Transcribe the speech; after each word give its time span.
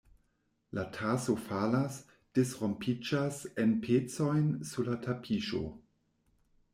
La 0.77 0.83
taso 0.99 1.33
falas, 1.47 1.99
disrompiĝas 2.39 3.41
en 3.65 3.75
pecojn 3.83 4.49
sur 4.71 4.89
la 4.91 4.97
tapiŝo. 5.07 5.61